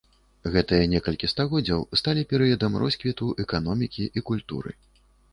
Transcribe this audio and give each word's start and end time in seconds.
Гэтыя 0.53 0.85
некалькі 0.93 1.27
стагоддзяў 1.33 1.83
сталі 1.99 2.23
перыядам 2.31 2.77
росквіту 2.83 3.27
эканомікі 3.43 4.07
і 4.07 4.19
культуры. 4.31 4.75